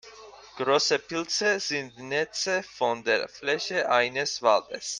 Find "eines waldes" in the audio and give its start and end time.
3.87-4.89